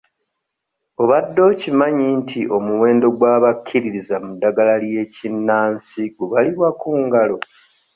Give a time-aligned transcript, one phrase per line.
[1.01, 7.37] Obadde okimanyi nti omuwendo gw'abakkiririza mu ddagala ly'ekinnansi gubalirwa ku ngalo?